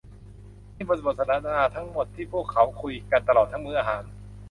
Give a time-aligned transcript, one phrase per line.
[0.75, 4.03] นี่เป็นบทสนทนาทั้งหมดที่พวกเขาคุยกันตลอดทั้งมื้ออาหาร